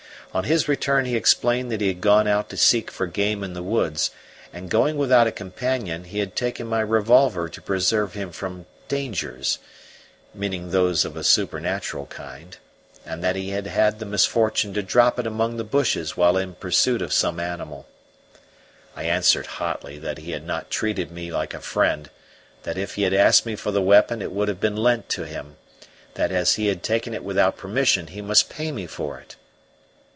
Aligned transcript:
On 0.33 0.45
his 0.45 0.69
return 0.69 1.03
he 1.03 1.17
explained 1.17 1.69
that 1.73 1.81
he 1.81 1.89
had 1.89 1.99
gone 1.99 2.25
out 2.25 2.47
to 2.51 2.55
seek 2.55 2.89
for 2.89 3.05
game 3.05 3.43
in 3.43 3.51
the 3.51 3.61
woods; 3.61 4.11
and, 4.53 4.69
going 4.69 4.95
without 4.95 5.27
a 5.27 5.31
companion, 5.33 6.05
he 6.05 6.19
had 6.19 6.37
taken 6.37 6.67
my 6.67 6.79
revolver 6.79 7.49
to 7.49 7.61
preserve 7.61 8.13
him 8.13 8.31
from 8.31 8.65
dangers 8.87 9.59
meaning 10.33 10.71
those 10.71 11.03
of 11.03 11.17
a 11.17 11.23
supernatural 11.25 12.05
kind; 12.05 12.55
and 13.05 13.21
that 13.21 13.35
he 13.35 13.49
had 13.49 13.67
had 13.67 13.99
the 13.99 14.05
misfortune 14.05 14.73
to 14.73 14.81
drop 14.81 15.19
it 15.19 15.27
among 15.27 15.57
the 15.57 15.65
bushes 15.65 16.15
while 16.15 16.37
in 16.37 16.55
pursuit 16.55 17.01
of 17.01 17.11
some 17.11 17.37
animal. 17.37 17.85
I 18.95 19.03
answered 19.03 19.47
hotly 19.59 19.99
that 19.99 20.19
he 20.19 20.31
had 20.31 20.45
not 20.45 20.69
treated 20.69 21.11
me 21.11 21.29
like 21.29 21.53
a 21.53 21.59
friend; 21.59 22.09
that 22.63 22.77
if 22.77 22.95
he 22.95 23.01
had 23.03 23.13
asked 23.13 23.45
me 23.45 23.57
for 23.57 23.71
the 23.71 23.81
weapon 23.81 24.21
it 24.21 24.31
would 24.31 24.47
have 24.47 24.61
been 24.61 24.77
lent 24.77 25.09
to 25.09 25.25
him; 25.25 25.57
that 26.13 26.31
as 26.31 26.53
he 26.55 26.67
had 26.67 26.83
taken 26.83 27.13
it 27.13 27.25
without 27.25 27.57
permission 27.57 28.07
he 28.07 28.21
must 28.21 28.49
pay 28.49 28.71
me 28.71 28.87
for 28.87 29.19
it. 29.19 29.35